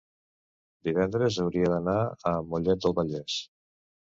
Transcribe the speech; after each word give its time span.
divendres 0.87 1.37
hauria 1.45 1.69
d'anar 1.73 1.97
a 2.33 2.35
Mollet 2.49 2.85
del 2.87 2.97
Vallès. 3.03 3.37